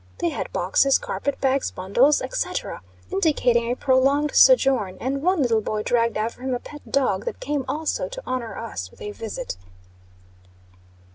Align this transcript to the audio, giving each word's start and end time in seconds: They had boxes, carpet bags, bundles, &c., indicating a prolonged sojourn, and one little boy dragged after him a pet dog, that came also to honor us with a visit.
They 0.17 0.29
had 0.29 0.51
boxes, 0.51 0.97
carpet 0.97 1.39
bags, 1.39 1.69
bundles, 1.69 2.23
&c., 2.27 2.49
indicating 3.11 3.71
a 3.71 3.75
prolonged 3.75 4.33
sojourn, 4.33 4.97
and 4.99 5.21
one 5.21 5.43
little 5.43 5.61
boy 5.61 5.83
dragged 5.83 6.17
after 6.17 6.41
him 6.41 6.55
a 6.55 6.59
pet 6.59 6.91
dog, 6.91 7.25
that 7.25 7.39
came 7.39 7.63
also 7.67 8.09
to 8.09 8.23
honor 8.25 8.57
us 8.57 8.89
with 8.89 8.99
a 8.99 9.11
visit. 9.11 9.57